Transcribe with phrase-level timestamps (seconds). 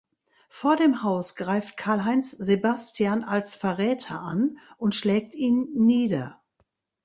[0.49, 6.41] Vor dem Haus greift Karlheinz Sebastian als „Verräter“ an und schlägt ihn nieder.